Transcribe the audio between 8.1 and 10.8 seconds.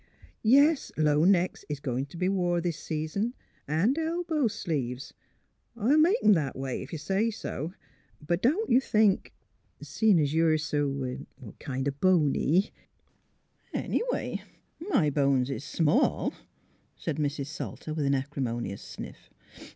But don't you think— seein' you're